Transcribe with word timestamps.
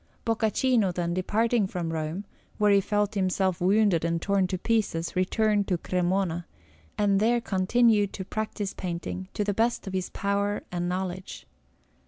Boccaccino, 0.25 0.91
then, 0.91 1.13
departing 1.13 1.67
from 1.67 1.93
Rome, 1.93 2.25
where 2.57 2.71
he 2.71 2.81
felt 2.81 3.13
himself 3.13 3.61
wounded 3.61 4.03
and 4.03 4.19
torn 4.19 4.47
to 4.47 4.57
pieces, 4.57 5.15
returned 5.15 5.67
to 5.67 5.77
Cremona, 5.77 6.47
and 6.97 7.19
there 7.19 7.39
continued 7.39 8.11
to 8.13 8.25
practise 8.25 8.73
painting 8.73 9.27
to 9.35 9.43
the 9.43 9.53
best 9.53 9.85
of 9.85 9.93
his 9.93 10.09
power 10.09 10.63
and 10.71 10.89
knowledge. 10.89 11.45